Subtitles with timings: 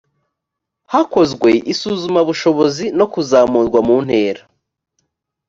[0.91, 4.43] hakozwe isuzumabushobozi no kuzamurwa mu ntera.